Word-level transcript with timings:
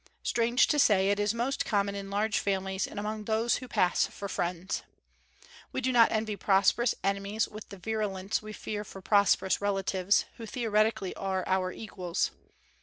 Strange 0.23 0.65
to 0.65 0.79
say, 0.79 1.09
it 1.11 1.19
is 1.19 1.31
most 1.31 1.63
common 1.63 1.93
in 1.93 2.09
large 2.09 2.39
families 2.39 2.87
and 2.87 2.97
among 2.99 3.23
those 3.25 3.57
who 3.57 3.67
pass 3.67 4.07
for 4.07 4.27
friends. 4.27 4.81
We 5.71 5.79
do 5.79 5.91
not 5.91 6.11
envy 6.11 6.35
prosperous 6.35 6.95
enemies 7.03 7.47
with 7.47 7.69
the 7.69 7.77
virulence 7.77 8.41
we 8.41 8.51
feel 8.51 8.83
for 8.83 9.03
prosperous 9.03 9.61
relatives, 9.61 10.25
who 10.37 10.47
theoretically 10.47 11.13
are 11.15 11.43
our 11.47 11.71
equals. 11.71 12.31